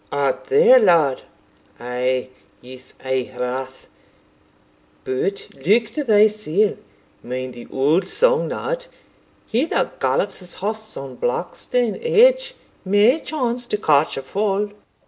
[0.11, 1.21] "Art there, lad?
[1.79, 3.85] ay, youth's aye rathe
[5.03, 6.79] but look to thysell
[7.21, 8.85] mind the old song, lad
[9.45, 14.69] He that gallops his horse on Blackstone edge May chance to catch a fall."